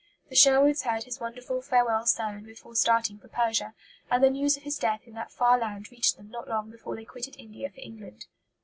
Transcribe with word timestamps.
The 0.29 0.35
Sherwoods 0.35 0.81
heard 0.81 1.03
his 1.03 1.19
wonderful 1.19 1.61
farewell 1.61 2.07
sermon 2.07 2.43
before 2.43 2.75
starting 2.75 3.19
for 3.19 3.27
Persia; 3.27 3.75
and 4.09 4.23
the 4.23 4.31
news 4.31 4.57
of 4.57 4.63
his 4.63 4.79
death 4.79 5.03
in 5.05 5.13
that 5.13 5.31
far 5.31 5.59
land 5.59 5.91
reached 5.91 6.17
them 6.17 6.31
not 6.31 6.47
long 6.47 6.71
before 6.71 6.95
they 6.95 7.05
quitted 7.05 7.35
India 7.37 7.69
for 7.69 7.81
England. 7.81 8.25